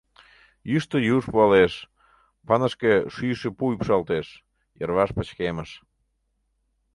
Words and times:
Йӱштӧ 0.71 0.97
юж 1.15 1.23
пуалеш, 1.31 1.73
пынышке, 2.47 2.93
шӱйшӧ 3.13 3.49
пу 3.57 3.63
ӱпшалтеш, 3.75 4.27
йырваш 4.79 5.09
пычкемыш. 5.15 5.69